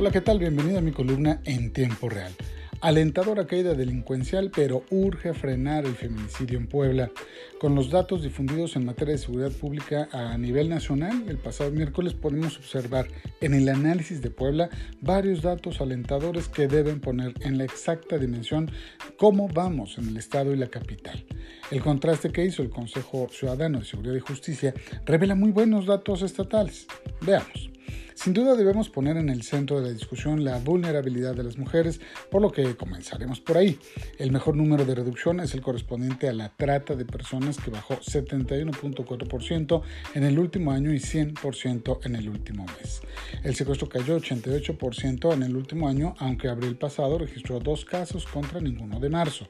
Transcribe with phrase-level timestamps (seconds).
[0.00, 0.38] Hola, ¿qué tal?
[0.38, 2.32] Bienvenido a mi columna en tiempo real.
[2.80, 7.10] Alentadora caída delincuencial, pero urge frenar el feminicidio en Puebla.
[7.58, 12.14] Con los datos difundidos en materia de seguridad pública a nivel nacional, el pasado miércoles
[12.14, 13.08] podemos observar
[13.40, 14.70] en el análisis de Puebla
[15.00, 18.70] varios datos alentadores que deben poner en la exacta dimensión
[19.16, 21.26] cómo vamos en el estado y la capital.
[21.72, 24.74] El contraste que hizo el Consejo Ciudadano de Seguridad y Justicia
[25.04, 26.86] revela muy buenos datos estatales.
[27.20, 27.77] Veamos.
[28.18, 32.00] Sin duda debemos poner en el centro de la discusión la vulnerabilidad de las mujeres,
[32.32, 33.78] por lo que comenzaremos por ahí.
[34.18, 37.94] El mejor número de reducción es el correspondiente a la trata de personas que bajó
[37.94, 39.82] 71.4%
[40.14, 43.02] en el último año y 100% en el último mes.
[43.42, 48.60] El secuestro cayó 88% en el último año, aunque abril pasado registró dos casos contra
[48.60, 49.48] ninguno de marzo.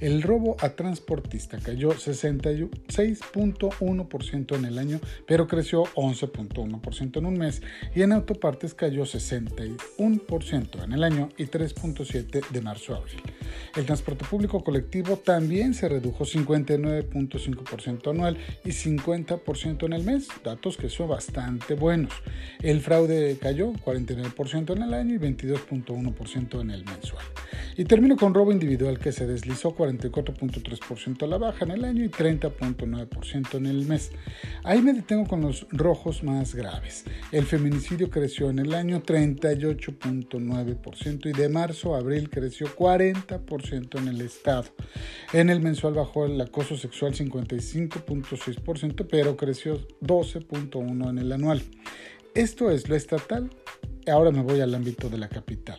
[0.00, 7.62] El robo a transportista cayó 66.1% en el año, pero creció 11.1% en un mes
[7.94, 13.20] y en autopartes cayó 61% en el año y 3.7% de marzo a abril.
[13.76, 20.76] El transporte público colectivo también se redujo 59.5% anual y 50% en el mes, datos
[20.76, 22.12] que son bastante buenos.
[22.62, 27.24] El fraude cayó 49% en el año y 22.1% en el mensual.
[27.76, 32.04] Y termino con robo individual que se deslizó 44.3% a la baja en el año
[32.04, 34.10] y 30.9% en el mes.
[34.64, 37.06] Ahí me detengo con los rojos más graves.
[37.32, 44.08] El feminicidio creció en el año 38.9% y de marzo a abril creció 40% en
[44.08, 44.64] el estado.
[45.32, 51.62] En el mensual bajó el acoso sexual 55.6%, pero creció 12.1% en el anual.
[52.34, 53.50] Esto es lo estatal.
[54.06, 55.78] Ahora me voy al ámbito de la capital.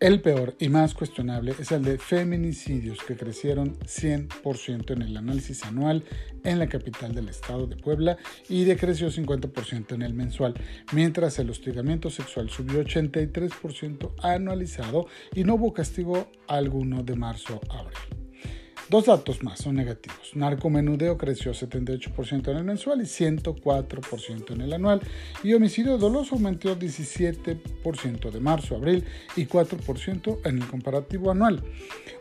[0.00, 5.64] El peor y más cuestionable es el de feminicidios que crecieron 100% en el análisis
[5.64, 6.04] anual
[6.42, 10.54] en la capital del estado de Puebla y decreció 50% en el mensual,
[10.92, 17.78] mientras el hostigamiento sexual subió 83% anualizado y no hubo castigo alguno de marzo a
[17.78, 18.13] abril.
[18.90, 20.32] Dos datos más son negativos.
[20.34, 25.00] Narcomenudeo creció 78% en el mensual y 104% en el anual.
[25.42, 29.04] Y homicidio doloso aumentó 17% de marzo a abril
[29.36, 31.62] y 4% en el comparativo anual.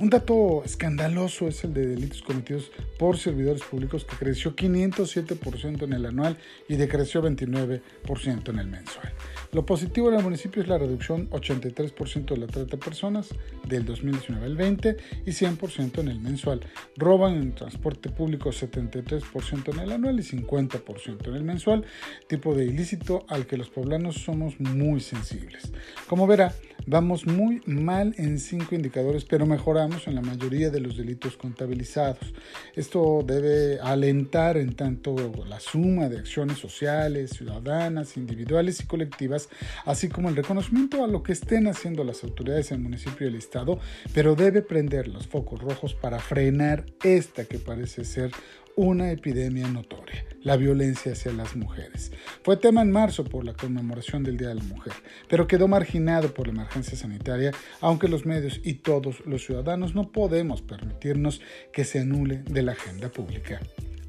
[0.00, 5.92] Un dato escandaloso es el de delitos cometidos por servidores públicos que creció 507% en
[5.92, 6.38] el anual
[6.68, 9.12] y decreció 29% en el mensual.
[9.52, 13.28] Lo positivo en el municipio es la reducción 83% de la trata de personas
[13.68, 14.96] del 2019 al 20
[15.26, 16.60] y 100% en el mensual.
[16.96, 21.84] Roban en transporte público 73% en el anual y 50% en el mensual,
[22.26, 25.70] tipo de ilícito al que los poblanos somos muy sensibles.
[26.08, 26.54] Como verá,
[26.90, 32.34] Vamos muy mal en cinco indicadores, pero mejoramos en la mayoría de los delitos contabilizados.
[32.74, 35.14] Esto debe alentar en tanto
[35.46, 39.48] la suma de acciones sociales, ciudadanas, individuales y colectivas,
[39.84, 43.36] así como el reconocimiento a lo que estén haciendo las autoridades del municipio y el
[43.36, 43.78] Estado,
[44.12, 48.32] pero debe prender los focos rojos para frenar esta que parece ser
[48.76, 52.12] una epidemia notoria, la violencia hacia las mujeres.
[52.42, 54.92] Fue tema en marzo por la conmemoración del Día de la Mujer,
[55.28, 60.12] pero quedó marginado por la emergencia sanitaria, aunque los medios y todos los ciudadanos no
[60.12, 61.40] podemos permitirnos
[61.72, 63.60] que se anule de la agenda pública.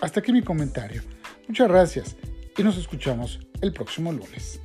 [0.00, 1.02] Hasta aquí mi comentario.
[1.48, 2.16] Muchas gracias
[2.56, 4.60] y nos escuchamos el próximo lunes.